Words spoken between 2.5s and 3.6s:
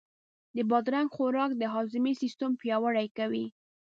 پیاوړی کوي.